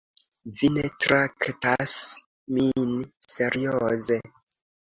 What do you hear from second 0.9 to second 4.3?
traktas min serioze.